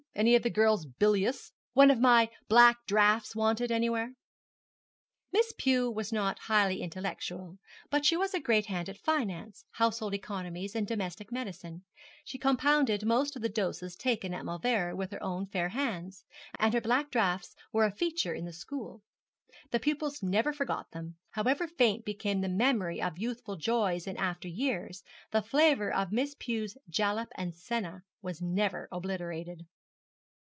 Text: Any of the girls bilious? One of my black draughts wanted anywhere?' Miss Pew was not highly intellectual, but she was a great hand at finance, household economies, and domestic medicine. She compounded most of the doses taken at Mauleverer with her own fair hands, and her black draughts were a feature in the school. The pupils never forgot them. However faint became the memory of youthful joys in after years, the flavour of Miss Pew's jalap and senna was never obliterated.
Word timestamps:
Any 0.13 0.35
of 0.35 0.43
the 0.43 0.49
girls 0.49 0.85
bilious? 0.85 1.53
One 1.71 1.89
of 1.89 1.97
my 1.97 2.29
black 2.49 2.85
draughts 2.85 3.33
wanted 3.33 3.71
anywhere?' 3.71 4.13
Miss 5.31 5.53
Pew 5.57 5.89
was 5.89 6.11
not 6.11 6.37
highly 6.37 6.81
intellectual, 6.81 7.59
but 7.89 8.05
she 8.05 8.17
was 8.17 8.33
a 8.33 8.39
great 8.41 8.65
hand 8.65 8.89
at 8.89 8.97
finance, 8.97 9.63
household 9.71 10.13
economies, 10.13 10.75
and 10.75 10.85
domestic 10.85 11.31
medicine. 11.31 11.85
She 12.25 12.37
compounded 12.37 13.05
most 13.05 13.37
of 13.37 13.41
the 13.41 13.47
doses 13.47 13.95
taken 13.95 14.33
at 14.33 14.43
Mauleverer 14.43 14.97
with 14.97 15.11
her 15.13 15.23
own 15.23 15.47
fair 15.47 15.69
hands, 15.69 16.25
and 16.59 16.73
her 16.73 16.81
black 16.81 17.09
draughts 17.09 17.55
were 17.71 17.85
a 17.85 17.91
feature 17.95 18.33
in 18.33 18.43
the 18.43 18.51
school. 18.53 19.01
The 19.71 19.79
pupils 19.79 20.21
never 20.21 20.51
forgot 20.51 20.91
them. 20.91 21.15
However 21.31 21.67
faint 21.69 22.03
became 22.03 22.41
the 22.41 22.49
memory 22.49 23.01
of 23.01 23.17
youthful 23.17 23.55
joys 23.55 24.05
in 24.07 24.17
after 24.17 24.49
years, 24.49 25.03
the 25.31 25.41
flavour 25.41 25.91
of 25.91 26.11
Miss 26.11 26.35
Pew's 26.37 26.75
jalap 26.89 27.29
and 27.35 27.55
senna 27.55 28.03
was 28.21 28.41
never 28.41 28.89
obliterated. 28.91 29.65